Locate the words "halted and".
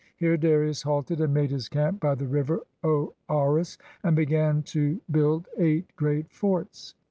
0.81-1.31